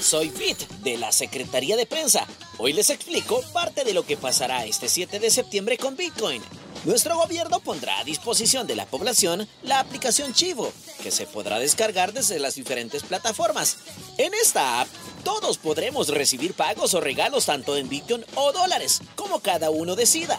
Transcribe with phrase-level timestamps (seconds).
[0.00, 2.26] Soy Fit de la Secretaría de Prensa.
[2.58, 6.42] Hoy les explico parte de lo que pasará este 7 de septiembre con Bitcoin.
[6.84, 10.72] Nuestro gobierno pondrá a disposición de la población la aplicación Chivo,
[11.02, 13.78] que se podrá descargar desde las diferentes plataformas.
[14.18, 14.88] En esta app,
[15.24, 20.38] todos podremos recibir pagos o regalos tanto en Bitcoin o dólares, como cada uno decida.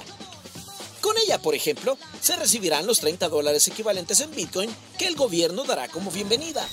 [1.02, 5.64] Con ella, por ejemplo, se recibirán los 30 dólares equivalentes en Bitcoin que el gobierno
[5.64, 6.66] dará como bienvenida.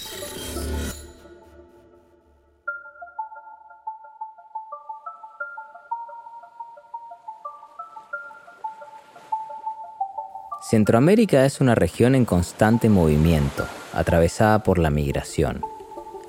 [10.60, 15.62] Centroamérica es una región en constante movimiento, atravesada por la migración.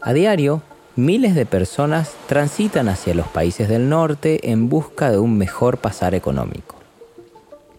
[0.02, 0.62] A diario,
[0.96, 6.16] miles de personas transitan hacia los países del norte en busca de un mejor pasar
[6.16, 6.79] económico.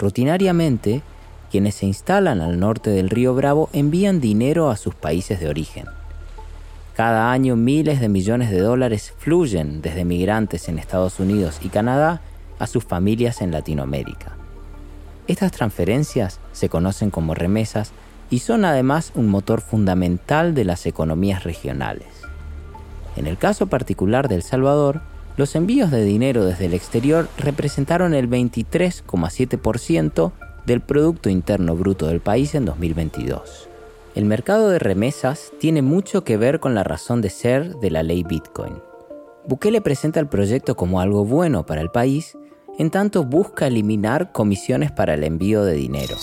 [0.01, 1.03] Rutinariamente,
[1.51, 5.85] quienes se instalan al norte del río Bravo envían dinero a sus países de origen.
[6.97, 12.23] Cada año miles de millones de dólares fluyen desde migrantes en Estados Unidos y Canadá
[12.59, 14.37] a sus familias en Latinoamérica.
[15.29, 17.93] Estas transferencias se conocen como remesas
[18.31, 22.09] y son además un motor fundamental de las economías regionales.
[23.17, 25.03] En el caso particular de El Salvador,
[25.41, 30.33] los envíos de dinero desde el exterior representaron el 23,7%
[30.67, 33.71] del Producto Interno Bruto del país en 2022.
[34.15, 38.03] El mercado de remesas tiene mucho que ver con la razón de ser de la
[38.03, 38.83] ley Bitcoin.
[39.47, 42.37] Bukele presenta el proyecto como algo bueno para el país
[42.79, 46.17] en tanto busca eliminar comisiones para el envío de dinero.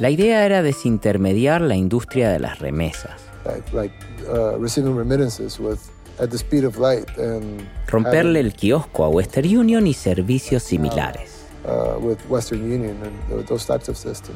[0.00, 3.27] La idea era desintermediar la industria de las remesas.
[7.86, 11.46] Romperle el kiosco a Western Union y servicios similares.
[11.64, 12.16] Uh,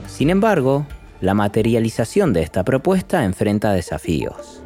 [0.06, 0.86] Sin embargo,
[1.20, 4.62] la materialización de esta propuesta enfrenta desafíos.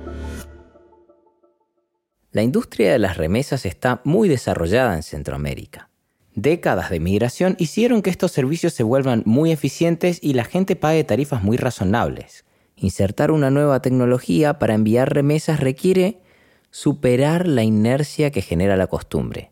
[2.33, 5.91] La industria de las remesas está muy desarrollada en Centroamérica.
[6.35, 11.05] Décadas de migración hicieron que estos servicios se vuelvan muy eficientes y la gente pague
[11.05, 12.46] tarifas muy razonables.
[12.77, 16.21] Insertar una nueva tecnología para enviar remesas requiere
[16.71, 19.51] superar la inercia que genera la costumbre.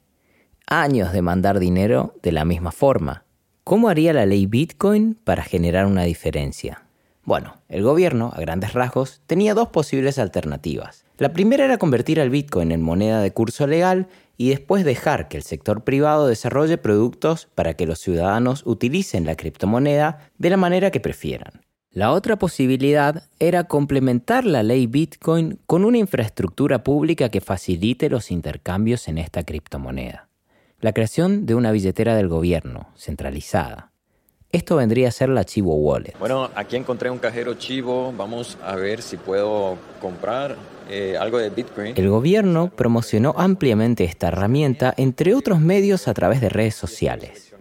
[0.67, 3.25] Años de mandar dinero de la misma forma.
[3.65, 6.87] ¿Cómo haría la ley Bitcoin para generar una diferencia?
[7.25, 11.07] Bueno, el gobierno, a grandes rasgos, tenía dos posibles alternativas.
[11.17, 15.39] La primera era convertir al Bitcoin en moneda de curso legal y después dejar que
[15.39, 20.91] el sector privado desarrolle productos para que los ciudadanos utilicen la criptomoneda de la manera
[20.91, 21.63] que prefieran.
[21.95, 28.33] La otra posibilidad era complementar la ley Bitcoin con una infraestructura pública que facilite los
[28.33, 30.27] intercambios en esta criptomoneda.
[30.81, 33.93] La creación de una billetera del gobierno, centralizada.
[34.51, 36.19] Esto vendría a ser la Chivo Wallet.
[36.19, 38.13] Bueno, aquí encontré un cajero Chivo.
[38.17, 40.57] Vamos a ver si puedo comprar
[40.91, 41.95] eh, algo de Bitcoin.
[41.97, 47.54] El gobierno promocionó ampliamente esta herramienta, entre otros medios a través de redes sociales.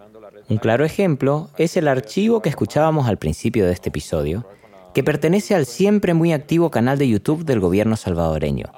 [0.49, 4.45] Un claro ejemplo es el archivo que escuchábamos al principio de este episodio,
[4.93, 8.71] que pertenece al siempre muy activo canal de YouTube del gobierno salvadoreño.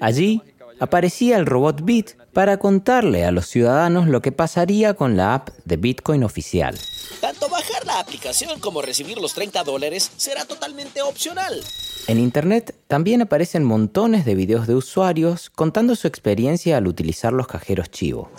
[0.00, 0.42] Allí
[0.80, 5.50] aparecía el robot Bit para contarle a los ciudadanos lo que pasaría con la app
[5.64, 6.76] de Bitcoin oficial.
[7.20, 11.60] Tanto bajar la aplicación como recibir los 30 dólares será totalmente opcional.
[12.06, 17.46] En Internet también aparecen montones de videos de usuarios contando su experiencia al utilizar los
[17.46, 18.30] cajeros Chivo.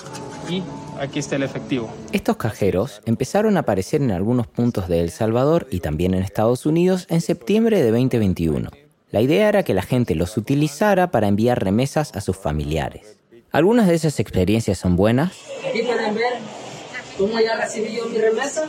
[0.49, 0.61] Y
[0.99, 1.93] aquí está el efectivo.
[2.11, 6.65] Estos cajeros empezaron a aparecer en algunos puntos de El Salvador y también en Estados
[6.65, 8.69] Unidos en septiembre de 2021.
[9.11, 13.17] La idea era que la gente los utilizara para enviar remesas a sus familiares.
[13.51, 15.31] Algunas de esas experiencias son buenas.
[15.67, 16.33] Aquí pueden ver
[17.17, 18.67] cómo ya recibí yo mi remesa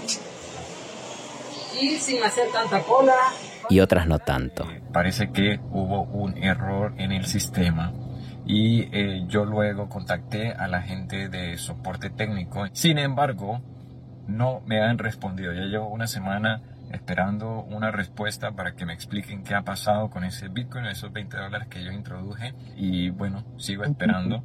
[1.81, 3.15] y sin hacer tanta cola
[3.69, 4.66] y otras no tanto.
[4.92, 7.92] Parece que hubo un error en el sistema
[8.47, 12.67] y eh, yo luego contacté a la gente de soporte técnico.
[12.73, 13.60] Sin embargo,
[14.28, 15.53] no me han respondido.
[15.53, 20.24] Ya llevo una semana esperando una respuesta para que me expliquen qué ha pasado con
[20.24, 24.42] ese Bitcoin, esos 20 dólares que yo introduje y bueno, sigo esperando.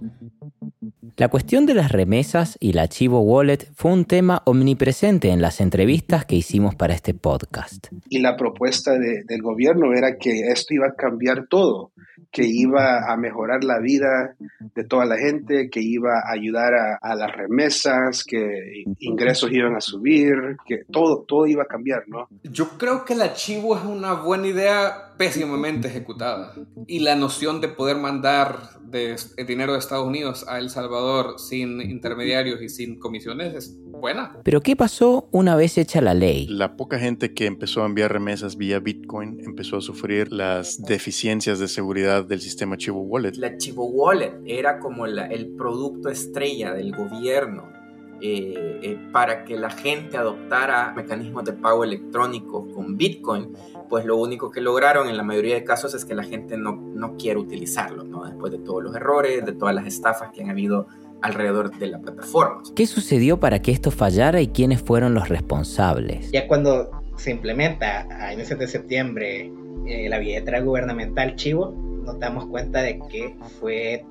[1.18, 5.62] La cuestión de las remesas y la Chivo Wallet fue un tema omnipresente en las
[5.62, 7.88] entrevistas que hicimos para este podcast.
[8.10, 11.92] Y la propuesta del gobierno era que esto iba a cambiar todo,
[12.32, 14.36] que iba a mejorar la vida
[14.74, 19.82] de toda la gente, que iba a ayudar a, las remesas, que ingresos iban a
[19.82, 20.34] subir,
[20.66, 22.30] que todo, todo iba a cambiar, ¿no?
[22.44, 26.54] Yo creo que la Chivo es una buena idea pésimamente ejecutada.
[26.88, 29.16] Y la noción de poder mandar de
[29.48, 34.38] dinero de Estados Unidos a El Salvador sin intermediarios y sin comisiones es buena.
[34.44, 36.48] Pero ¿qué pasó una vez hecha la ley?
[36.48, 41.60] La poca gente que empezó a enviar remesas vía Bitcoin empezó a sufrir las deficiencias
[41.60, 43.34] de seguridad del sistema Chivo Wallet.
[43.36, 47.81] La Chivo Wallet era como el producto estrella del gobierno
[48.22, 53.54] eh, eh, para que la gente adoptara mecanismos de pago electrónico con Bitcoin,
[53.90, 56.74] pues lo único que lograron en la mayoría de casos es que la gente no,
[56.74, 58.24] no quiere utilizarlo, ¿no?
[58.26, 60.88] después de todos los errores, de todas las estafas que han habido
[61.22, 62.62] alrededor de la plataforma.
[62.76, 66.32] ¿Qué sucedió para que esto fallara y quiénes fueron los responsables?
[66.32, 69.52] Ya cuando se implementa a inicios de septiembre
[69.88, 71.74] eh, la billetera gubernamental Chivo,
[72.04, 74.06] nos damos cuenta de que fue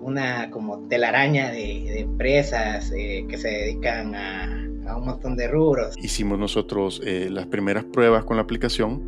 [0.00, 4.64] una como telaraña de, empresas eh, que se dedican a,
[4.96, 5.94] un montón de rubros.
[6.02, 9.02] Hicimos nosotros eh, las primeras pruebas con la aplicación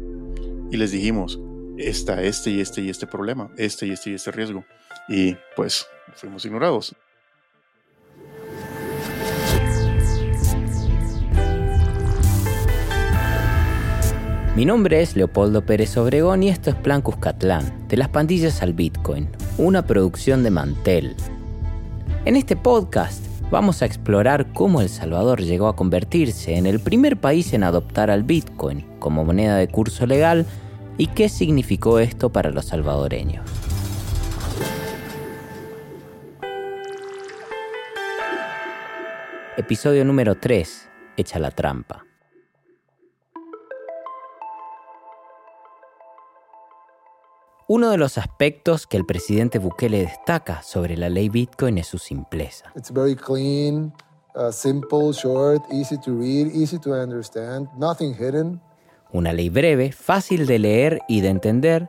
[0.70, 1.40] y les dijimos,
[1.78, 4.64] está este y este y este problema, este y este y este riesgo.
[5.08, 6.94] Y pues fuimos ignorados.
[14.56, 18.72] Mi nombre es Leopoldo Pérez Obregón y esto es Plan Cuscatlán, de las pandillas al
[18.72, 21.14] Bitcoin, una producción de Mantel.
[22.24, 27.16] En este podcast vamos a explorar cómo El Salvador llegó a convertirse en el primer
[27.16, 30.44] país en adoptar al Bitcoin como moneda de curso legal
[30.98, 33.48] y qué significó esto para los salvadoreños.
[39.56, 40.88] Episodio número 3.
[41.16, 42.09] Echa la trampa.
[47.72, 51.98] Uno de los aspectos que el presidente Bukele destaca sobre la ley Bitcoin es su
[51.98, 52.72] simpleza.
[52.74, 53.92] It's very clean,
[54.34, 58.60] uh, simple, short, easy to read, easy to understand, nothing hidden.
[59.12, 61.88] Una ley breve, fácil de leer y de entender,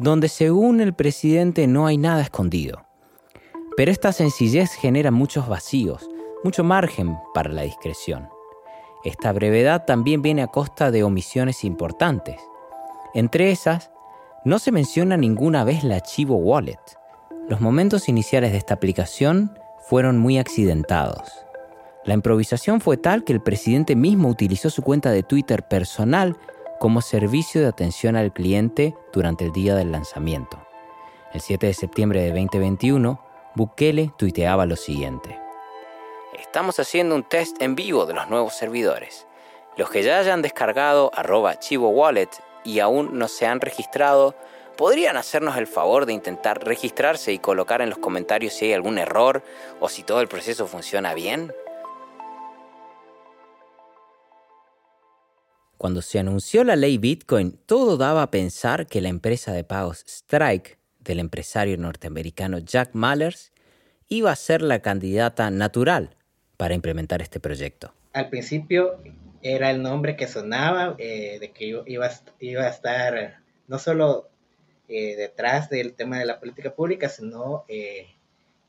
[0.00, 2.84] donde según el presidente no hay nada escondido.
[3.76, 6.10] Pero esta sencillez genera muchos vacíos,
[6.42, 8.28] mucho margen para la discreción.
[9.04, 12.40] Esta brevedad también viene a costa de omisiones importantes.
[13.14, 13.92] Entre esas,
[14.44, 16.78] no se menciona ninguna vez la Chivo Wallet.
[17.48, 21.44] Los momentos iniciales de esta aplicación fueron muy accidentados.
[22.04, 26.38] La improvisación fue tal que el presidente mismo utilizó su cuenta de Twitter personal
[26.78, 30.58] como servicio de atención al cliente durante el día del lanzamiento.
[31.34, 33.22] El 7 de septiembre de 2021,
[33.54, 35.38] Bukele tuiteaba lo siguiente.
[36.40, 39.26] Estamos haciendo un test en vivo de los nuevos servidores.
[39.76, 42.30] Los que ya hayan descargado arroba Chivo Wallet
[42.64, 44.34] y aún no se han registrado,
[44.76, 48.98] ¿podrían hacernos el favor de intentar registrarse y colocar en los comentarios si hay algún
[48.98, 49.42] error
[49.80, 51.52] o si todo el proceso funciona bien?
[55.80, 60.04] Cuando se anunció la ley Bitcoin, todo daba a pensar que la empresa de pagos
[60.06, 63.52] Strike del empresario norteamericano Jack Mallers
[64.08, 66.16] iba a ser la candidata natural
[66.58, 67.94] para implementar este proyecto.
[68.12, 68.98] Al principio
[69.42, 71.84] era el nombre que sonaba, eh, de que iba,
[72.40, 74.28] iba, a estar no solo
[74.88, 78.08] eh, detrás del tema de la política pública, sino eh,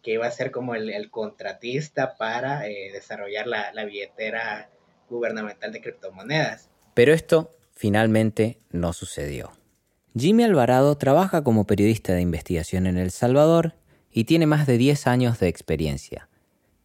[0.01, 4.69] que iba a ser como el, contratista para desarrollar la, la billetera
[5.09, 6.69] gubernamental de criptomonedas.
[6.93, 9.51] Pero esto finalmente no sucedió.
[10.17, 13.75] Jimmy Alvarado trabaja como periodista de investigación en El Salvador
[14.11, 16.27] y tiene más de 10 años de experiencia.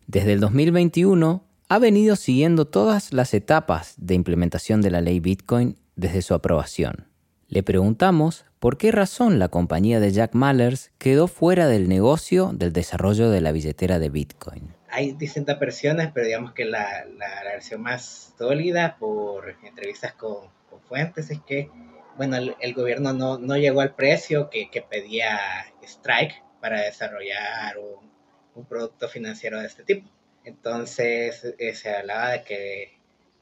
[0.06, 5.76] Desde el 2021 ha venido siguiendo todas las etapas de implementación de la ley Bitcoin
[5.96, 7.08] desde su aprobación.
[7.48, 12.72] Le preguntamos por qué razón la compañía de Jack Mallers quedó fuera del negocio del
[12.72, 14.74] desarrollo de la billetera de Bitcoin.
[14.88, 17.04] Hay distintas versiones, pero digamos que la,
[17.44, 20.54] versión más sólida por entrevistas con,
[20.88, 21.68] fuentes es que
[22.16, 25.38] bueno, el, gobierno no, llegó al precio que, pedía
[25.82, 27.76] Strike para desarrollar
[28.54, 30.08] un producto financiero de este tipo.
[30.46, 32.92] Entonces eh, se hablaba de que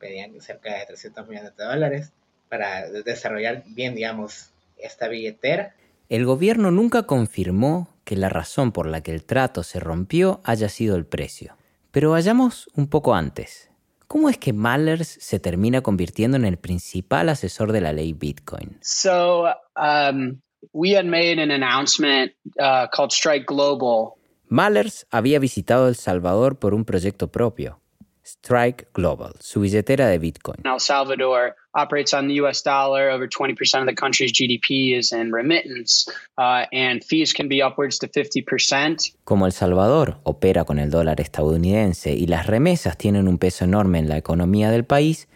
[0.00, 2.12] pedían cerca de 300 millones de dólares
[2.48, 5.74] para desarrollar bien, digamos, esta billetera.
[6.08, 10.70] El gobierno nunca confirmó que la razón por la que el trato se rompió haya
[10.70, 11.56] sido el precio.
[11.90, 13.70] Pero vayamos un poco antes.
[14.06, 18.78] ¿Cómo es que Mallers se termina convirtiendo en el principal asesor de la ley Bitcoin?
[18.80, 19.46] So,
[19.76, 20.40] um,
[20.72, 24.16] we had made an announcement uh, called Strike Global
[24.54, 27.80] Mallers había visitado El Salvador por un proyecto propio,
[28.24, 30.58] Strike Global, su billetera de Bitcoin.
[30.64, 33.10] El Salvador operates on the US dollar.
[33.10, 36.08] Over 20% of the country's GDP is in remittance,
[36.38, 39.16] uh, and fees can be upwards to 50%.
[39.24, 43.98] Como El Salvador opera con el dólar estadounidense y las remesas tienen un peso enorme
[43.98, 45.26] en la economía del país,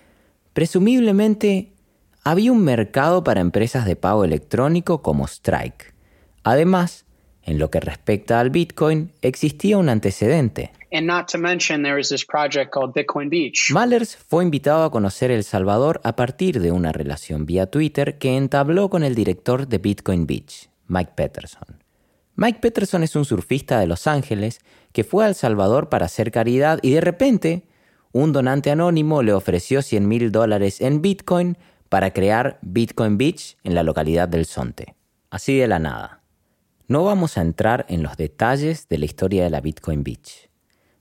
[0.52, 1.72] presumiblemente
[2.22, 5.92] había un mercado para empresas de pago electrónico como Strike.
[6.44, 7.04] Además,
[7.48, 10.70] En lo que respecta al Bitcoin, existía un antecedente.
[13.72, 18.36] Mallers fue invitado a conocer El Salvador a partir de una relación vía Twitter que
[18.36, 21.82] entabló con el director de Bitcoin Beach, Mike Peterson.
[22.36, 24.60] Mike Peterson es un surfista de Los Ángeles
[24.92, 27.62] que fue a El Salvador para hacer caridad y de repente
[28.12, 31.56] un donante anónimo le ofreció 100 mil dólares en Bitcoin
[31.88, 34.96] para crear Bitcoin Beach en la localidad del Sonte.
[35.30, 36.17] Así de la nada.
[36.88, 40.48] No vamos a entrar en los detalles de la historia de la Bitcoin Beach.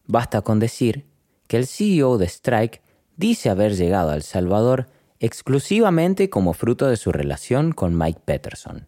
[0.06, 1.06] Basta con decir
[1.48, 2.82] que el CEO de Strike
[3.16, 4.88] dice haber llegado a El Salvador
[5.22, 8.86] exclusivamente como fruto de su relación con Mike Peterson.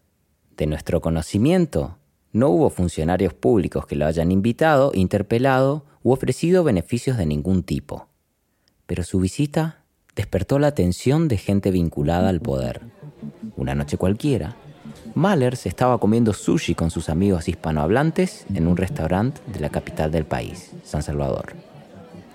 [0.58, 1.96] De nuestro conocimiento,
[2.32, 8.08] no hubo funcionarios públicos que lo hayan invitado, interpelado u ofrecido beneficios de ningún tipo.
[8.86, 12.82] Pero su visita despertó la atención de gente vinculada al poder.
[13.56, 14.54] Una noche cualquiera,
[15.14, 20.24] Mahler estaba comiendo sushi con sus amigos hispanohablantes en un restaurante de la capital del
[20.24, 21.54] país, San Salvador.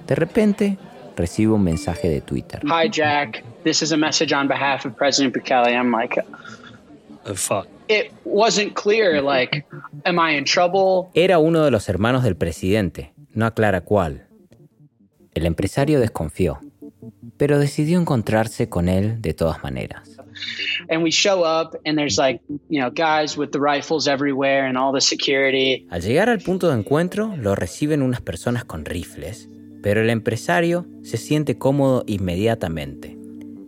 [0.08, 0.78] De repente,
[1.16, 2.62] recibe un mensaje de Twitter.
[2.64, 3.44] Hi, Jack.
[3.64, 5.74] This is a message on behalf of President Bukele.
[5.74, 6.22] I'm like,
[7.26, 7.68] oh, fuck.
[7.88, 9.22] It wasn't clear.
[9.22, 9.66] Like,
[10.06, 11.10] am I in trouble?
[11.14, 13.14] Era uno de los hermanos del presidente.
[13.34, 14.28] No aclara cuál.
[15.34, 16.60] El empresario desconfió,
[17.38, 20.15] pero decidió encontrarse con él de todas maneras.
[20.90, 24.78] And we show up and there's like, you know, guys with the rifles everywhere and
[24.78, 25.88] all the security.
[25.90, 29.50] Al llegar al punto de encuentro, lo reciben unas personas con rifles,
[29.82, 33.18] pero el empresario se siente cómodo inmediatamente.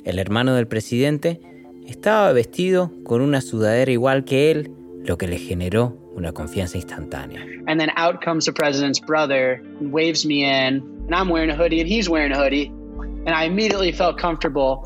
[0.04, 1.42] El hermano del presidente
[1.86, 4.72] estaba vestido con una sudadera igual que él,
[5.04, 7.46] lo que le generó una confianza instantánea.
[7.68, 11.80] And then out comes the president's brother waves me in, and I'm wearing a hoodie
[11.80, 12.72] and he's wearing a hoodie.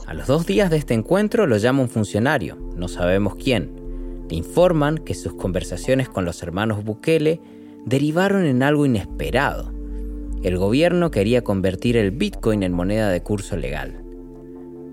[0.08, 4.26] A los dos días de este encuentro lo llama un funcionario, no sabemos quién.
[4.32, 7.40] Le informan que sus conversaciones con los hermanos Bukele
[7.86, 9.72] derivaron en algo inesperado.
[10.42, 14.04] El gobierno quería convertir el Bitcoin en moneda de curso legal.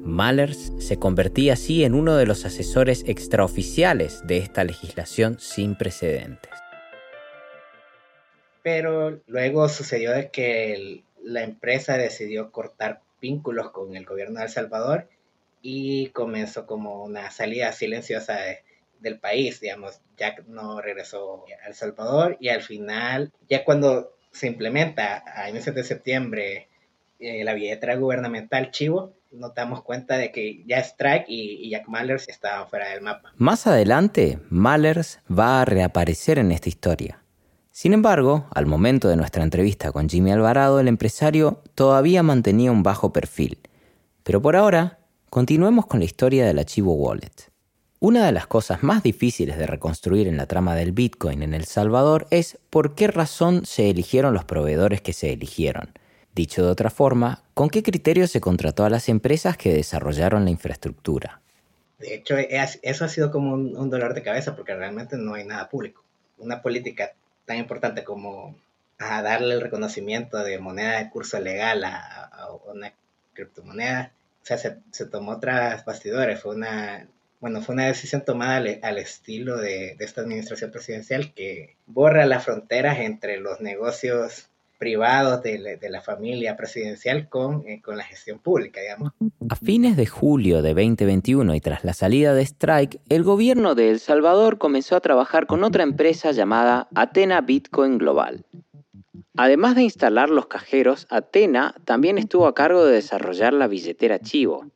[0.03, 6.53] Mallers se convertía así en uno de los asesores extraoficiales de esta legislación sin precedentes.
[8.63, 15.09] Pero luego sucedió que la empresa decidió cortar vínculos con el gobierno de El Salvador
[15.63, 18.39] y comenzó como una salida silenciosa
[19.01, 24.47] del país, digamos, ya no regresó a El Salvador y al final, ya cuando se
[24.47, 26.69] implementa a inicios de septiembre
[27.19, 31.89] eh, la billetera gubernamental Chivo, nos damos cuenta de que ya Strike y, y Jack
[31.89, 33.33] Mallers estaban fuera del mapa.
[33.37, 37.23] Más adelante, Mallers va a reaparecer en esta historia.
[37.81, 42.83] Sin embargo, al momento de nuestra entrevista con Jimmy Alvarado, el empresario todavía mantenía un
[42.83, 43.61] bajo perfil.
[44.25, 44.99] Pero por ahora,
[45.31, 47.53] continuemos con la historia del archivo Wallet.
[48.01, 51.67] Una de las cosas más difíciles de reconstruir en la trama del Bitcoin en El
[51.67, 55.93] Salvador es por qué razón se eligieron los proveedores que se eligieron.
[56.35, 60.51] Dicho de otra forma, ¿con qué criterio se contrató a las empresas que desarrollaron la
[60.51, 61.43] infraestructura?
[62.01, 65.69] De hecho, eso ha sido como un, dolor de cabeza porque realmente no hay nada
[65.69, 66.03] público.
[66.39, 67.13] Una política
[67.49, 68.55] tan importante como
[68.99, 72.93] darle el reconocimiento de moneda de curso legal a, una
[73.33, 74.13] criptomoneda,
[74.43, 77.09] o sea, se, tomó tras bastidores, fue una,
[77.41, 82.99] bueno, fue una decisión tomada al, estilo de, esta administración presidencial que borra las fronteras
[82.99, 84.49] entre los negocios
[84.79, 89.13] privados de, la familia presidencial con, eh, con la gestión pública, digamos.
[89.49, 93.91] A fines de julio de 2021 y tras la salida de Strike, el gobierno de
[93.91, 98.45] El Salvador comenzó a trabajar con otra empresa llamada Atena Bitcoin Global.
[99.37, 104.67] Además de instalar los cajeros, Atena también estuvo a cargo de desarrollar la billetera Chivo,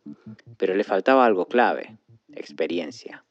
[0.56, 1.98] pero le faltaba algo clave,
[2.34, 3.24] experiencia.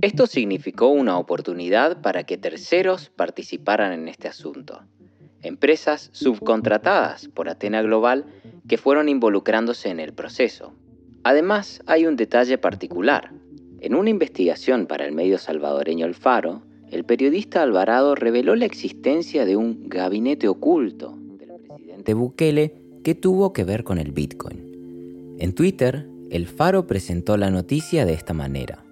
[0.00, 4.82] Esto significó una oportunidad para que terceros participaran en este asunto
[5.44, 8.24] empresas subcontratadas por Atena Global
[8.66, 10.72] que fueron involucrándose en el proceso.
[11.22, 13.32] Además, hay un detalle particular.
[13.80, 19.44] En una investigación para el medio salvadoreño El Faro, el periodista Alvarado reveló la existencia
[19.44, 25.36] de un gabinete oculto del presidente Bukele que tuvo que ver con el Bitcoin.
[25.38, 28.84] En Twitter, El Faro presentó la noticia de esta manera.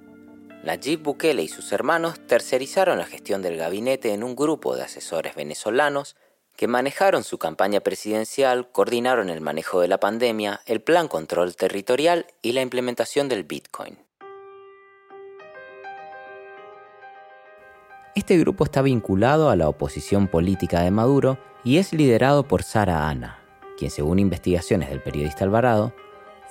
[0.65, 5.35] Nayib Bukele y sus hermanos tercerizaron la gestión del gabinete en un grupo de asesores
[5.35, 6.17] venezolanos
[6.57, 12.27] que manejaron su campaña presidencial, coordinaron el manejo de la pandemia, el plan control territorial
[12.43, 13.99] y la implementación del Bitcoin.
[18.15, 23.09] Este grupo está vinculado a la oposición política de Maduro y es liderado por Sara
[23.09, 23.39] Ana,
[23.79, 25.95] quien según investigaciones del periodista Alvarado,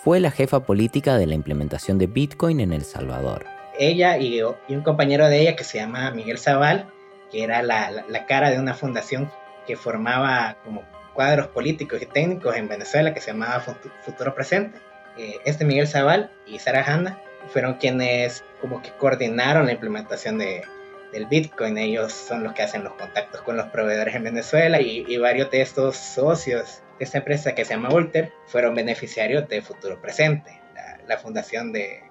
[0.03, 3.45] fue la jefa política de la implementación de Bitcoin en El Salvador.
[3.77, 6.91] Ella y, un compañero de ella que se llama Miguel Zaval
[7.31, 9.31] que era la, la, cara de una fundación
[9.65, 14.79] que formaba como cuadros políticos y técnicos en Venezuela que se llamaba Futuro Presente.
[15.17, 20.63] Eh, este Miguel Zaval y Sara Hanna fueron quienes como que coordinaron la implementación de,
[21.11, 21.77] del Bitcoin.
[21.77, 25.61] Ellos son los que hacen los contactos con los proveedores en Venezuela y, varios de
[25.61, 30.61] estos socios de esta empresa que se llama Volter fueron beneficiarios de Futuro Presente,
[31.07, 32.03] la, fundación de,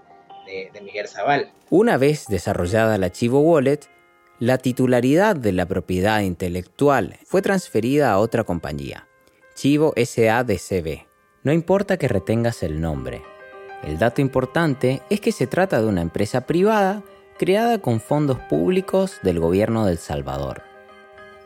[0.47, 1.52] de, de Miguel Zaval.
[1.71, 3.80] Una vez desarrollada la Chivo Wallet,
[4.40, 9.06] la titularidad de la propiedad intelectual fue transferida a otra compañía,
[9.54, 11.06] Chivo SADCB.
[11.42, 13.23] No importa que retengas el nombre.
[13.85, 17.02] El dato importante es que se trata de una empresa privada
[17.38, 20.62] creada con fondos públicos del gobierno de El Salvador.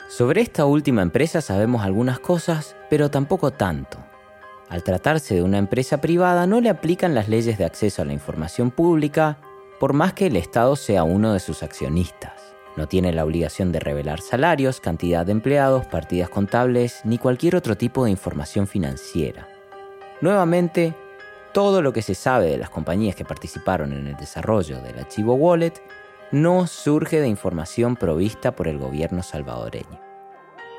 [0.08, 3.98] Sobre esta última empresa sabemos algunas cosas, pero tampoco tanto.
[4.68, 8.12] Al tratarse de una empresa privada no le aplican las leyes de acceso a la
[8.12, 9.38] información pública,
[9.80, 12.53] por más que el Estado sea uno de sus accionistas.
[12.76, 17.76] No tiene la obligación de revelar salarios, cantidad de empleados, partidas contables, ni cualquier otro
[17.76, 19.48] tipo de información financiera.
[20.20, 20.94] Nuevamente,
[21.52, 25.34] todo lo que se sabe de las compañías que participaron en el desarrollo del archivo
[25.34, 25.74] Wallet
[26.32, 30.00] no surge de información provista por el gobierno salvadoreño.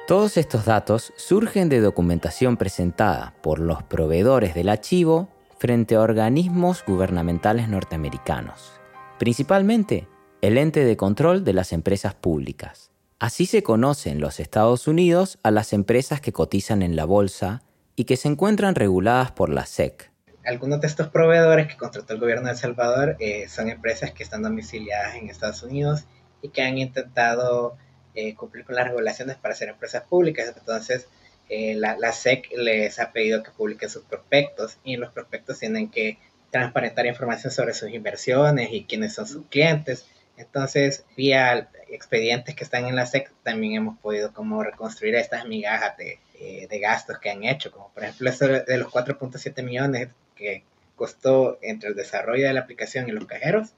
[0.05, 6.83] Todos estos datos surgen de documentación presentada por los proveedores del archivo frente a organismos
[6.85, 8.73] gubernamentales norteamericanos,
[9.17, 10.07] principalmente
[10.45, 12.91] el ente de control de las empresas públicas.
[13.17, 17.63] Así se conoce en los Estados Unidos a las empresas que cotizan en la bolsa
[17.95, 20.11] y que se encuentran reguladas por la SEC.
[20.45, 24.21] Algunos de estos proveedores que contrató el gobierno de El Salvador eh, son empresas que
[24.21, 26.03] están domiciliadas en Estados Unidos
[26.43, 27.75] y que han intentado
[28.13, 30.53] eh, cumplir con las regulaciones para ser empresas públicas.
[30.55, 31.07] Entonces,
[31.49, 35.89] eh, la, la, SEC les ha pedido que publiquen sus prospectos y los prospectos tienen
[35.89, 36.19] que
[36.51, 40.05] transparentar información sobre sus inversiones y quiénes son sus clientes.
[40.37, 45.97] Entonces, vía expedientes que están en la SEC, también hemos podido como reconstruir estas migajas
[45.97, 50.09] de, eh, de gastos que han hecho, como por ejemplo eso de los 4.7 millones
[50.35, 50.63] que
[50.95, 53.73] costó entre el desarrollo de la aplicación y los cajeros.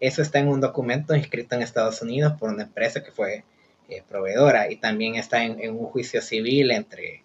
[0.00, 3.44] Eso está en un documento inscrito en Estados Unidos por una empresa que fue
[3.88, 7.24] eh, proveedora y también está en, en, un juicio civil entre,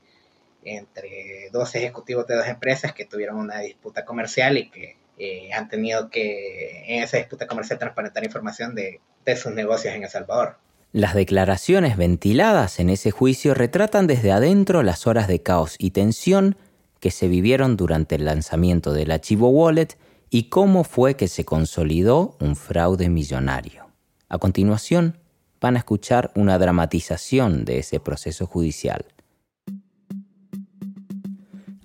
[0.64, 5.70] entre dos ejecutivos de dos empresas que tuvieron una disputa comercial y que eh, han
[5.70, 10.58] tenido que en esa disputa comercial transparentar información de, de sus negocios en El Salvador.
[10.92, 16.56] Las declaraciones ventiladas en ese juicio retratan desde adentro las horas de caos y tensión
[17.00, 19.98] que se vivieron durante el lanzamiento del archivo Wallet
[20.30, 23.88] y cómo fue que se consolidó un fraude millonario.
[24.30, 25.20] A continuación,
[25.60, 29.06] van a escuchar una dramatización de ese proceso judicial.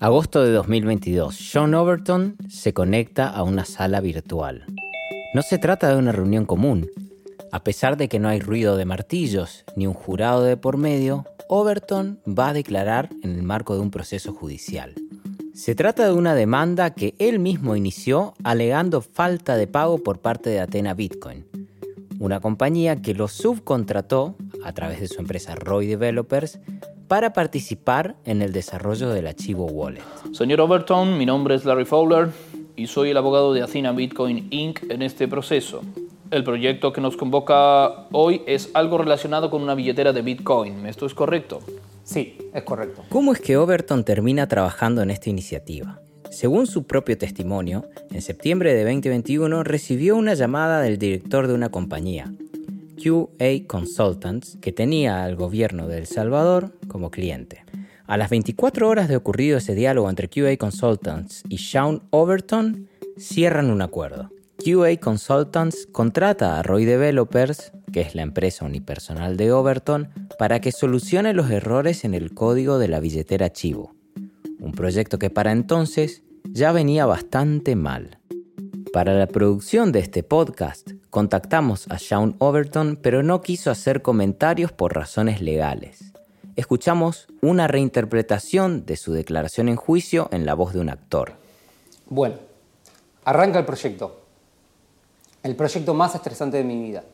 [0.00, 4.64] Agosto de 2022, John Overton se conecta a una sala virtual.
[5.34, 6.88] No se trata de una reunión común.
[7.50, 11.26] A pesar de que no hay ruido de martillos ni un jurado de por medio,
[11.48, 14.94] Overton va a declarar en el marco de un proceso judicial.
[15.52, 20.48] Se trata de una demanda que él mismo inició alegando falta de pago por parte
[20.48, 21.44] de Atena Bitcoin,
[22.20, 26.60] una compañía que lo subcontrató a través de su empresa Roy Developers
[27.08, 30.02] para participar en el desarrollo del archivo Wallet.
[30.32, 32.28] Señor Overton, mi nombre es Larry Fowler
[32.76, 34.82] y soy el abogado de Athena Bitcoin Inc.
[34.90, 35.82] en este proceso.
[36.30, 40.84] El proyecto que nos convoca hoy es algo relacionado con una billetera de Bitcoin.
[40.86, 41.60] ¿Esto es correcto?
[42.04, 43.02] Sí, es correcto.
[43.08, 46.00] ¿Cómo es que Overton termina trabajando en esta iniciativa?
[46.30, 51.70] Según su propio testimonio, en septiembre de 2021 recibió una llamada del director de una
[51.70, 52.30] compañía,
[53.02, 57.64] QA Consultants, que tenía al gobierno de El Salvador como cliente.
[58.06, 63.70] A las 24 horas de ocurrido ese diálogo entre QA Consultants y Sean Overton, cierran
[63.70, 64.30] un acuerdo.
[64.64, 70.08] QA Consultants contrata a Roy Developers, que es la empresa unipersonal de Overton,
[70.38, 73.94] para que solucione los errores en el código de la billetera Chivo,
[74.58, 78.17] un proyecto que para entonces ya venía bastante mal.
[78.92, 84.72] Para la producción de este podcast, contactamos a Sean Overton, pero no quiso hacer comentarios
[84.72, 86.12] por razones legales.
[86.56, 91.34] Escuchamos una reinterpretación de su declaración en juicio en la voz de un actor.
[92.06, 92.36] Bueno,
[93.24, 94.22] arranca el proyecto.
[95.42, 97.04] El proyecto más estresante de mi vida.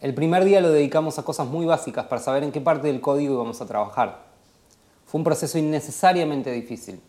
[0.00, 3.02] El primer día lo dedicamos a cosas muy básicas para saber en qué parte del
[3.02, 4.24] código íbamos a trabajar.
[5.04, 7.00] Fue un proceso innecesariamente difícil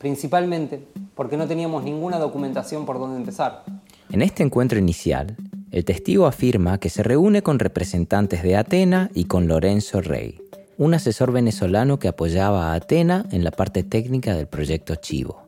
[0.00, 0.80] principalmente
[1.14, 3.64] porque no teníamos ninguna documentación por dónde empezar.
[4.10, 5.36] En este encuentro inicial,
[5.70, 10.40] el testigo afirma que se reúne con representantes de Atena y con Lorenzo Rey,
[10.78, 15.42] un asesor venezolano que apoyaba a Atena en la parte técnica del proyecto Chivo.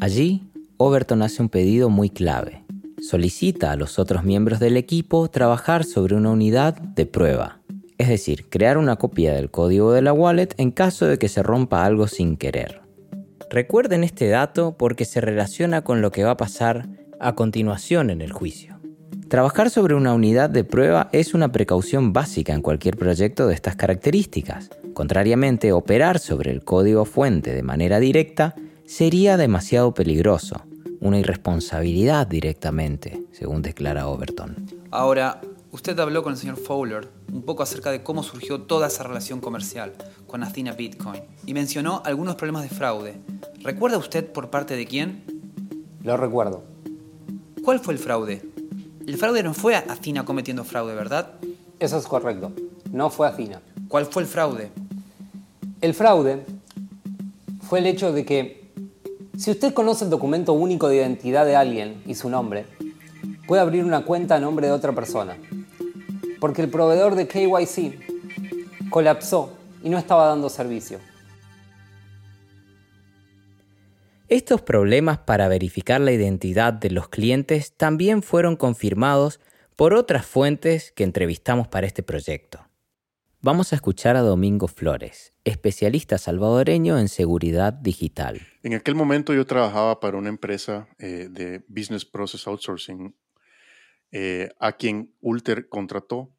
[0.00, 0.44] Allí,
[0.76, 2.62] Overton hace un pedido muy clave,
[3.00, 7.60] solicita a los otros miembros del equipo trabajar sobre una unidad de prueba,
[7.96, 11.42] es decir, crear una copia del código de la wallet en caso de que se
[11.42, 12.87] rompa algo sin querer.
[13.50, 16.86] Recuerden este dato porque se relaciona con lo que va a pasar
[17.18, 18.78] a continuación en el juicio.
[19.28, 23.76] Trabajar sobre una unidad de prueba es una precaución básica en cualquier proyecto de estas
[23.76, 24.70] características.
[24.94, 30.62] Contrariamente, operar sobre el código fuente de manera directa sería demasiado peligroso,
[31.00, 34.56] una irresponsabilidad directamente, según declara Overton.
[34.90, 39.02] Ahora, usted habló con el señor Fowler un poco acerca de cómo surgió toda esa
[39.02, 39.92] relación comercial
[40.26, 43.20] con Athena Bitcoin y mencionó algunos problemas de fraude.
[43.62, 45.24] ¿Recuerda usted por parte de quién?
[46.02, 46.64] Lo recuerdo.
[47.64, 48.42] ¿Cuál fue el fraude?
[49.06, 51.34] El fraude no fue Athena cometiendo fraude, ¿verdad?
[51.78, 52.52] Eso es correcto.
[52.92, 53.60] No fue Athena.
[53.88, 54.70] ¿Cuál fue el fraude?
[55.80, 56.44] El fraude
[57.62, 58.72] fue el hecho de que
[59.36, 62.66] si usted conoce el documento único de identidad de alguien y su nombre,
[63.46, 65.36] puede abrir una cuenta a nombre de otra persona.
[66.40, 70.98] Porque el proveedor de KYC colapsó y no estaba dando servicio.
[74.28, 79.40] Estos problemas para verificar la identidad de los clientes también fueron confirmados
[79.74, 82.60] por otras fuentes que entrevistamos para este proyecto.
[83.40, 88.40] Vamos a escuchar a Domingo Flores, especialista salvadoreño en seguridad digital.
[88.64, 93.14] En aquel momento yo trabajaba para una empresa eh, de Business Process Outsourcing
[94.12, 96.34] eh, a quien Ulter contrató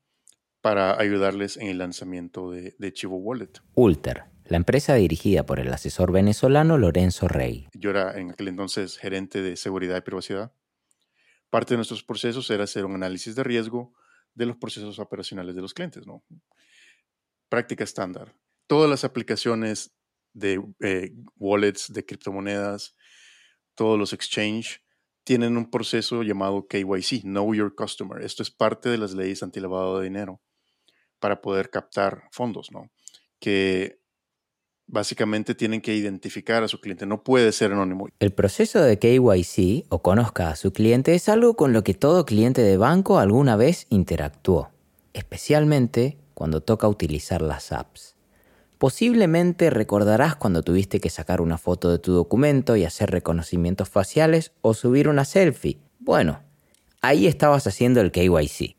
[0.61, 3.61] para ayudarles en el lanzamiento de, de Chivo Wallet.
[3.75, 7.67] Ulter, la empresa dirigida por el asesor venezolano Lorenzo Rey.
[7.73, 10.53] Yo era en aquel entonces gerente de seguridad y privacidad.
[11.49, 13.93] Parte de nuestros procesos era hacer un análisis de riesgo
[14.33, 16.23] de los procesos operacionales de los clientes, ¿no?
[17.47, 18.35] Práctica estándar.
[18.67, 19.95] Todas las aplicaciones
[20.33, 22.95] de eh, wallets, de criptomonedas,
[23.75, 24.81] todos los exchange
[25.29, 28.19] tienen un proceso llamado KYC, Know Your Customer.
[28.25, 30.41] Esto es parte de las leyes antilavado de dinero
[31.19, 32.89] para poder captar fondos, ¿no?
[33.37, 33.99] Que
[34.87, 38.07] básicamente tienen que identificar a su cliente, no puede ser anónimo.
[38.17, 42.25] El proceso de KYC o conozca a su cliente es algo con lo que todo
[42.25, 44.71] cliente de banco alguna vez interactuó,
[45.13, 48.15] especialmente cuando toca utilizar las apps.
[48.79, 54.53] Posiblemente recordarás cuando tuviste que sacar una foto de tu documento y hacer reconocimientos faciales
[54.61, 55.81] o subir una selfie.
[55.99, 56.41] Bueno,
[57.01, 58.77] ahí estabas haciendo el KYC.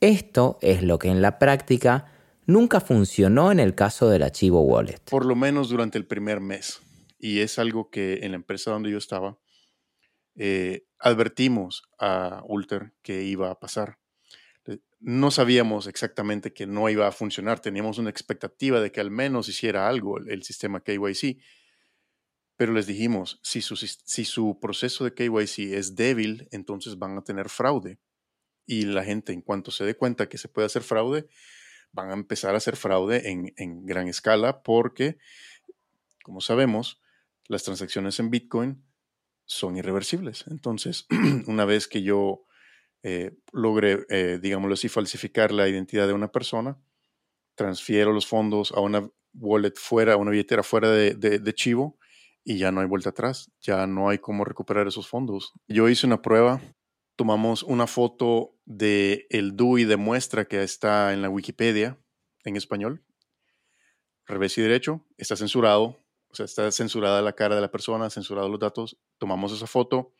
[0.00, 2.12] Esto es lo que en la práctica
[2.44, 4.98] nunca funcionó en el caso del archivo wallet.
[5.08, 6.80] Por lo menos durante el primer mes.
[7.16, 9.38] Y es algo que en la empresa donde yo estaba
[10.34, 14.00] eh, advertimos a Ulter que iba a pasar
[15.00, 19.48] no sabíamos exactamente que no iba a funcionar, teníamos una expectativa de que al menos
[19.48, 21.38] hiciera algo el, sistema KYC,
[22.56, 27.22] pero les dijimos, si su, si su proceso de KYC es débil, entonces van a
[27.22, 27.98] tener fraude.
[28.64, 31.28] Y la gente, en cuanto se dé cuenta que se puede hacer fraude,
[31.92, 35.18] van a empezar a hacer fraude en, en gran escala porque,
[36.22, 37.00] como sabemos,
[37.46, 38.82] las transacciones en Bitcoin
[39.44, 40.44] son irreversibles.
[40.48, 41.06] Entonces,
[41.46, 42.45] una vez que yo
[43.02, 46.78] eh, logre, eh, digámoslo así, falsificar la identidad de una persona,
[47.54, 51.98] transfiero los fondos a una wallet fuera, a una billetera fuera de, Chivo
[52.44, 55.52] y ya no hay vuelta atrás, ya no hay cómo recuperar esos fondos.
[55.66, 56.60] Yo hice una prueba,
[57.16, 61.98] tomamos una foto del el DUI de muestra que está en la Wikipedia
[62.44, 63.02] en español,
[64.26, 68.50] revés y derecho, está censurado, o sea, está censurada la cara de la persona, censurados
[68.50, 70.12] los datos, tomamos esa foto,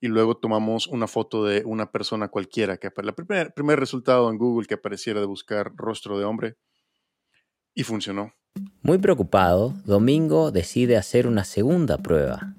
[0.00, 4.38] y luego tomamos una foto de una persona cualquiera, que el primer, primer resultado en
[4.38, 6.56] Google que apareciera de buscar rostro de hombre,
[7.74, 8.32] y funcionó.
[8.82, 12.54] Muy preocupado, Domingo decide hacer una segunda prueba.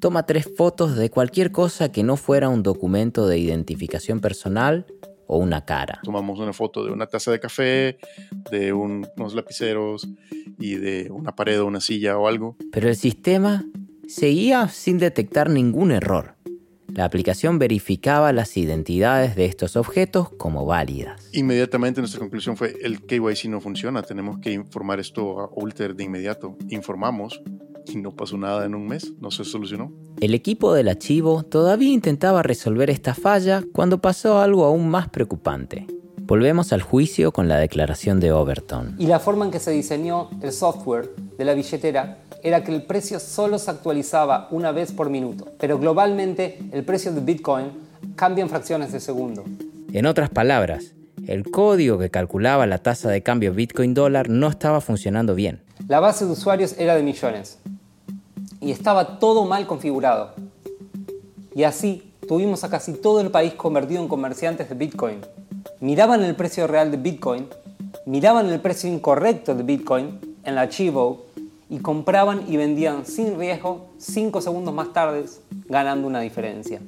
[0.00, 4.86] Toma tres fotos de cualquier cosa que no fuera un documento de identificación personal
[5.26, 6.00] o una cara.
[6.02, 7.98] Tomamos una foto de una taza de café,
[8.50, 10.08] de unos lapiceros
[10.58, 12.56] y de una pared o una silla o algo.
[12.72, 13.64] Pero el sistema
[14.06, 16.35] seguía sin detectar ningún error.
[16.96, 21.28] La aplicación verificaba las identidades de estos objetos como válidas.
[21.34, 26.04] Inmediatamente nuestra conclusión fue el KYC no funciona, tenemos que informar esto a Ulter de
[26.04, 26.56] inmediato.
[26.70, 27.42] Informamos
[27.86, 29.92] y no pasó nada en un mes, no se solucionó.
[30.22, 35.86] El equipo del archivo todavía intentaba resolver esta falla cuando pasó algo aún más preocupante.
[36.26, 38.96] Volvemos al juicio con la declaración de Overton.
[38.98, 41.08] Y la forma en que se diseñó el software
[41.38, 45.78] de la billetera era que el precio solo se actualizaba una vez por minuto, pero
[45.78, 47.70] globalmente el precio de Bitcoin
[48.16, 49.44] cambia en fracciones de segundo.
[49.92, 50.94] En otras palabras,
[51.28, 55.60] el código que calculaba la tasa de cambio Bitcoin dólar no estaba funcionando bien.
[55.86, 57.60] La base de usuarios era de millones
[58.60, 60.34] y estaba todo mal configurado.
[61.54, 65.20] Y así tuvimos a casi todo el país convertido en comerciantes de Bitcoin.
[65.80, 67.46] Miraban el precio real de Bitcoin,
[68.04, 71.26] miraban el precio incorrecto de Bitcoin en la Chivo
[71.68, 75.24] y compraban y vendían sin riesgo 5 segundos más tarde,
[75.68, 76.80] ganando una diferencia.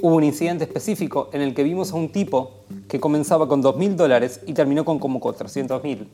[0.00, 3.94] Hubo un incidente específico en el que vimos a un tipo que comenzaba con 2.000
[3.94, 6.06] dólares y terminó con como 400.000.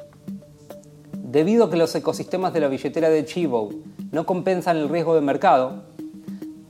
[1.13, 3.71] Debido a que los ecosistemas de la billetera de Chivo
[4.13, 5.85] no compensan el riesgo de mercado,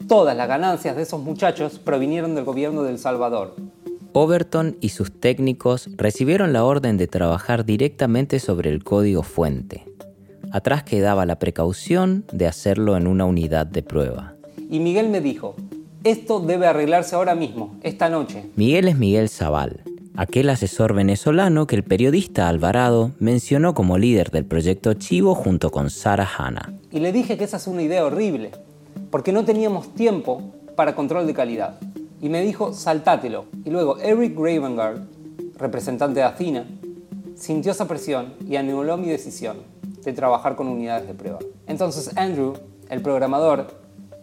[0.08, 3.54] todas las ganancias de esos muchachos provinieron del gobierno de El Salvador.
[4.14, 9.84] Overton y sus técnicos recibieron la orden de trabajar directamente sobre el código fuente.
[10.50, 14.34] Atrás quedaba la precaución de hacerlo en una unidad de prueba.
[14.70, 15.54] Y Miguel me dijo,
[16.04, 18.46] esto debe arreglarse ahora mismo, esta noche.
[18.56, 19.82] Miguel es Miguel Zaval,
[20.16, 25.90] aquel asesor venezolano que el periodista Alvarado mencionó como líder del proyecto Chivo junto con
[25.90, 26.72] Sara Hanna.
[26.90, 28.52] Y le dije que esa es una idea horrible,
[29.10, 30.42] porque no teníamos tiempo
[30.76, 31.78] para control de calidad.
[32.20, 33.46] Y me dijo, saltátelo.
[33.64, 35.00] Y luego Eric Ravengard,
[35.56, 36.66] representante de Athena,
[37.34, 39.58] sintió esa presión y anuló mi decisión
[40.04, 41.38] de trabajar con unidades de prueba.
[41.66, 42.54] Entonces Andrew,
[42.88, 43.66] el programador,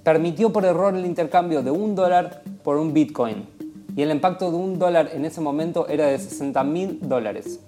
[0.04, 3.48] permitió por error el intercambio de un dólar por un bitcoin.
[3.96, 7.60] Y el impacto de un dólar en ese momento era de 60 mil dólares,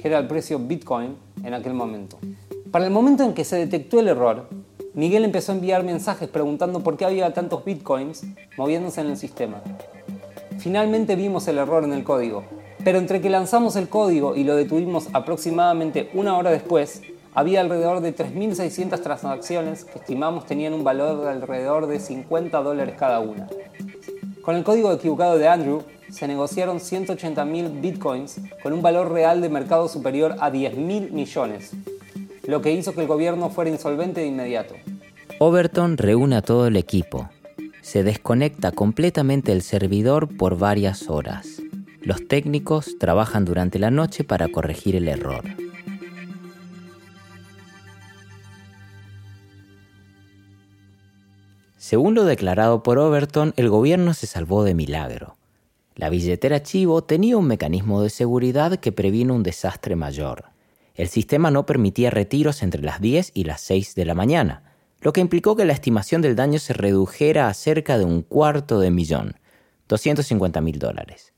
[0.00, 2.18] que era el precio bitcoin en aquel momento.
[2.70, 4.48] Para el momento en que se detectó el error,
[4.94, 8.24] Miguel empezó a enviar mensajes preguntando por qué había tantos bitcoins
[8.56, 9.62] moviéndose en el sistema.
[10.58, 12.44] Finalmente vimos el error en el código,
[12.84, 17.02] pero entre que lanzamos el código y lo detuvimos aproximadamente una hora después,
[17.34, 22.94] había alrededor de 3.600 transacciones que estimamos tenían un valor de alrededor de 50 dólares
[22.98, 23.46] cada una.
[24.42, 29.50] Con el código equivocado de Andrew, se negociaron 180.000 bitcoins con un valor real de
[29.50, 31.72] mercado superior a 10.000 millones,
[32.48, 34.74] lo que hizo que el gobierno fuera insolvente de inmediato.
[35.38, 37.28] Overton reúne a todo el equipo.
[37.82, 41.60] Se desconecta completamente el servidor por varias horas.
[42.00, 45.44] Los técnicos trabajan durante la noche para corregir el error.
[51.76, 55.36] Según lo declarado por Overton, el gobierno se salvó de milagro.
[55.96, 60.46] La billetera Chivo tenía un mecanismo de seguridad que previno un desastre mayor.
[60.98, 64.64] El sistema no permitía retiros entre las 10 y las 6 de la mañana,
[65.00, 68.80] lo que implicó que la estimación del daño se redujera a cerca de un cuarto
[68.80, 69.36] de millón,
[69.86, 71.32] 250 mil dólares.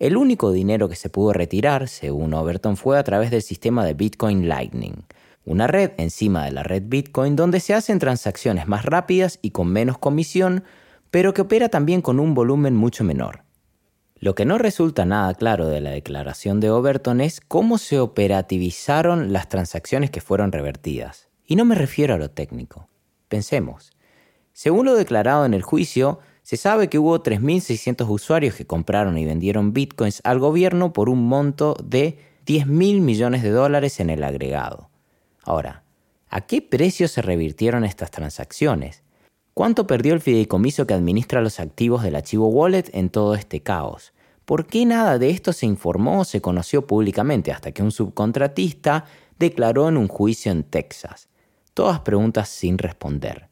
[0.00, 3.94] El único dinero que se pudo retirar, según Overton, fue a través del sistema de
[3.94, 5.04] Bitcoin Lightning,
[5.44, 9.68] una red encima de la red Bitcoin donde se hacen transacciones más rápidas y con
[9.68, 10.64] menos comisión,
[11.12, 13.45] pero que opera también con un volumen mucho menor.
[14.18, 19.32] Lo que no resulta nada claro de la declaración de Overton es cómo se operativizaron
[19.32, 21.28] las transacciones que fueron revertidas.
[21.46, 22.88] Y no me refiero a lo técnico.
[23.28, 23.92] Pensemos.
[24.54, 29.26] Según lo declarado en el juicio, se sabe que hubo 3.600 usuarios que compraron y
[29.26, 34.24] vendieron bitcoins al gobierno por un monto de 10 mil millones de dólares en el
[34.24, 34.88] agregado.
[35.42, 35.82] Ahora,
[36.30, 39.02] ¿a qué precio se revirtieron estas transacciones?
[39.56, 44.12] ¿Cuánto perdió el fideicomiso que administra los activos del archivo Wallet en todo este caos?
[44.44, 49.06] ¿Por qué nada de esto se informó o se conoció públicamente hasta que un subcontratista
[49.38, 51.30] declaró en un juicio en Texas?
[51.72, 53.48] Todas preguntas sin responder.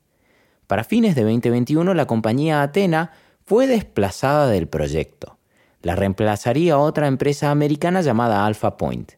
[0.66, 3.12] Para fines de 2021 la compañía Atena
[3.46, 5.38] fue desplazada del proyecto.
[5.80, 9.12] La reemplazaría otra empresa americana llamada Alpha Point.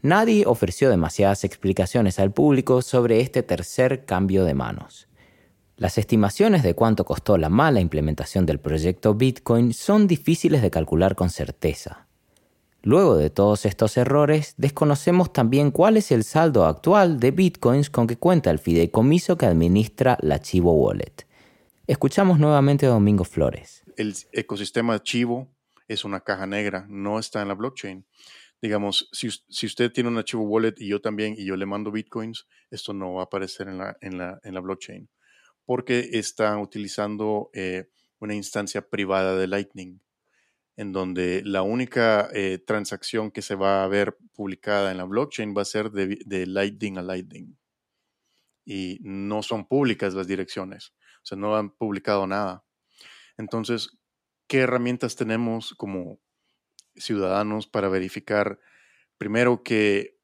[0.00, 5.08] Nadie ofreció demasiadas explicaciones al público sobre este tercer cambio de manos.
[5.76, 11.14] Las estimaciones de cuánto costó la mala implementación del proyecto Bitcoin son difíciles de calcular
[11.14, 12.06] con certeza.
[12.82, 18.06] Luego de todos estos errores, desconocemos también cuál es el saldo actual de bitcoins con
[18.06, 21.26] que cuenta el fideicomiso que administra la Chivo Wallet.
[21.86, 23.82] Escuchamos nuevamente a Domingo Flores.
[23.96, 25.48] El ecosistema Chivo
[25.86, 28.04] es una caja negra, no está en la blockchain
[28.62, 32.46] digamos, si, usted tiene un archivo wallet y yo también, y yo le mando bitcoins,
[32.70, 35.08] esto no va a aparecer en la blockchain,
[35.64, 40.00] porque está utilizando eh, una instancia privada de Lightning,
[40.76, 45.54] en donde la única eh, transacción que se va a ver publicada en la blockchain
[45.56, 47.56] va a ser de, de Lightning a Lightning.
[48.64, 52.64] Y no son públicas las direcciones, o sea, no han publicado nada.
[53.36, 53.98] Entonces,
[54.46, 56.20] ¿qué herramientas tenemos como
[56.96, 58.58] ciudadanos para verificar,
[59.18, 60.18] primero, que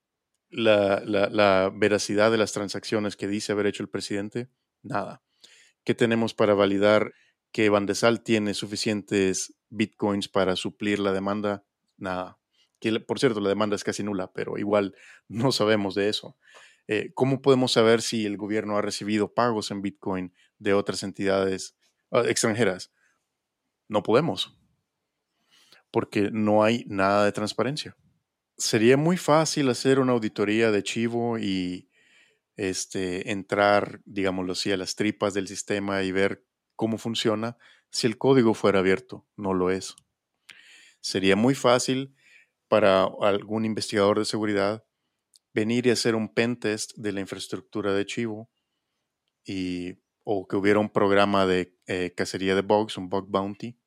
[0.51, 4.48] la, veracidad de las transacciones que dice haber hecho el presidente?
[4.83, 5.22] Nada.
[5.88, 7.14] ¿Qué tenemos para validar
[7.51, 11.64] que Bandesal tiene suficientes bitcoins para suplir la demanda?
[11.96, 12.38] Nada.
[13.07, 14.94] Por cierto, la demanda es casi nula, pero igual
[15.29, 16.37] no sabemos de eso.
[16.88, 21.74] Eh, ¿Cómo podemos saber si el gobierno ha recibido pagos en bitcoin de otras entidades
[22.11, 22.92] ah, extranjeras?
[23.88, 24.61] no podemos,
[25.90, 27.96] porque no hay nada de transparencia.
[28.59, 31.88] Sería muy fácil hacer una auditoría de Chivo y
[32.59, 36.44] este, entrar, digámoslo así, a las tripas del sistema y ver
[36.75, 37.57] cómo funciona
[37.90, 39.27] si el código fuera abierto.
[39.37, 39.94] No lo es.
[41.01, 42.14] Sería muy fácil
[42.66, 44.85] para algún investigador de seguridad
[45.55, 48.51] venir y hacer un pentest de la infraestructura de Chivo
[49.44, 53.79] y, o que hubiera un programa de eh, cacería de bugs, un bug bounty,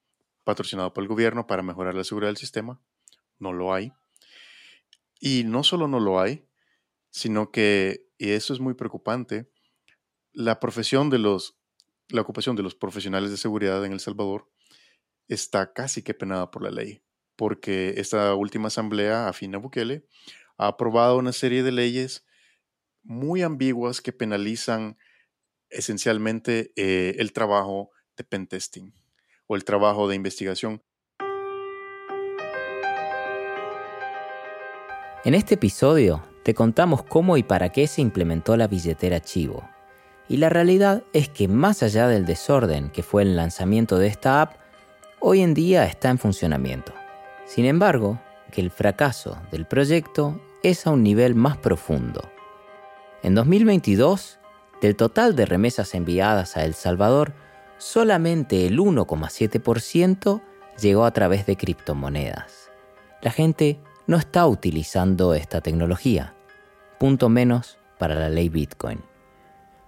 [0.45, 2.81] patrocinado por el gobierno para mejorar la seguridad del sistema.
[3.37, 3.91] No lo hay.
[5.19, 6.47] Y no solo no lo hay,
[7.11, 9.51] sino que, y eso es muy preocupante,
[10.33, 11.59] la profesión de los,
[12.09, 14.49] la ocupación de los profesionales de seguridad en El Salvador
[15.27, 17.03] está casi que penada por la ley,
[17.35, 20.05] porque esta última asamblea, afina Bukele,
[20.57, 22.25] ha aprobado una serie de leyes
[23.03, 24.97] muy ambiguas que penalizan
[25.69, 28.93] esencialmente eh, el trabajo de pentesting
[29.47, 30.83] o el trabajo de investigación.
[35.23, 39.67] En este episodio te contamos cómo y para qué se implementó la billetera Chivo.
[40.27, 44.41] Y la realidad es que más allá del desorden que fue el lanzamiento de esta
[44.41, 44.53] app,
[45.19, 46.93] hoy en día está en funcionamiento.
[47.45, 48.19] Sin embargo,
[48.51, 52.21] que el fracaso del proyecto es a un nivel más profundo.
[53.23, 54.39] En 2022,
[54.81, 57.33] del total de remesas enviadas a El Salvador,
[57.77, 60.41] solamente el 1,7%
[60.79, 62.71] llegó a través de criptomonedas.
[63.21, 63.79] La gente
[64.11, 66.35] no está utilizando esta tecnología,
[66.99, 68.99] punto menos para la ley Bitcoin.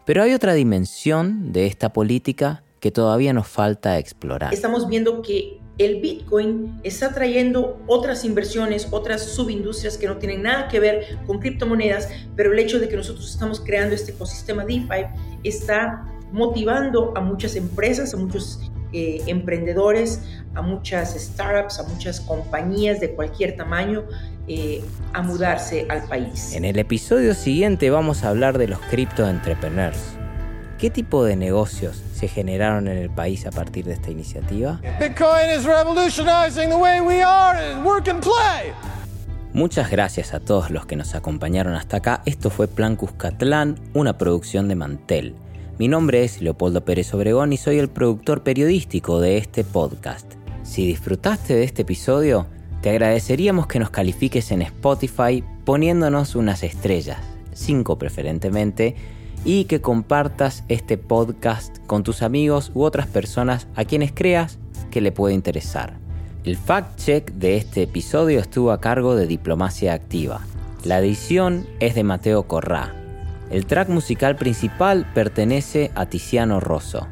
[0.06, 4.54] Pero hay otra dimensión de esta política que todavía nos falta explorar.
[4.54, 10.70] Estamos viendo que el Bitcoin está trayendo otras inversiones, otras subindustrias que no tienen nada
[10.70, 12.08] que ver con criptomonedas,
[12.38, 15.06] pero el hecho de que nosotros estamos creando este ecosistema DeFi
[15.44, 20.22] está motivando a muchas empresas, a muchos eh, emprendedores,
[20.56, 24.04] a muchas startups, a muchas compañías de cualquier tamaño
[24.48, 26.54] eh, a mudarse al país.
[26.54, 30.00] En el episodio siguiente vamos a hablar de los cripto entrepreneurs.
[30.78, 34.82] ¿Qué tipo de negocios se generaron en el país a partir de esta iniciativa?
[35.00, 38.74] Bitcoin is revolutionizing the way we are and work and play.
[39.54, 42.22] Muchas gracias a todos los que nos acompañaron hasta acá.
[42.26, 45.36] Esto fue Plan Cuscatlán, una producción de Mantel.
[45.80, 50.32] Mi nombre es Leopoldo Pérez Obregón y soy el productor periodístico de este podcast.
[50.62, 52.46] Si disfrutaste de este episodio,
[52.82, 57.18] te agradeceríamos que nos califiques en Spotify poniéndonos unas estrellas,
[57.54, 58.96] cinco preferentemente,
[59.46, 64.60] y que compartas este podcast con tus amigos u otras personas a quienes creas
[64.92, 65.98] que le puede interesar.
[66.44, 70.42] El fact-check de este episodio estuvo a cargo de Diplomacia Activa.
[70.84, 73.03] La edición es de Mateo Corrá.
[73.54, 77.06] El track musical principal pertenece a Tiziano Rosso.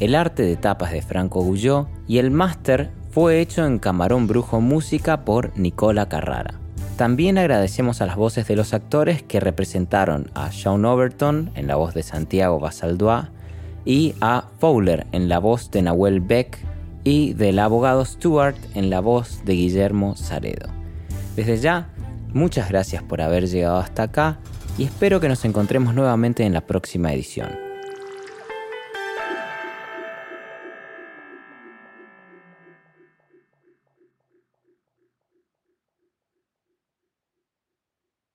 [0.00, 4.60] El arte de tapas de Franco Gulló y el máster fue hecho en Camarón Brujo
[4.60, 6.54] Música por Nicola Carrara.
[6.96, 11.76] También agradecemos a las voces de los actores que representaron a Sean Overton en la
[11.76, 13.30] voz de Santiago Basaldúa
[13.84, 16.58] y a Fowler en la voz de Nahuel Beck
[17.04, 20.68] y del abogado Stewart en la voz de Guillermo Saredo.
[21.36, 21.90] Desde ya,
[22.32, 24.40] muchas gracias por haber llegado hasta acá
[24.78, 27.65] y espero que nos encontremos nuevamente en la próxima edición.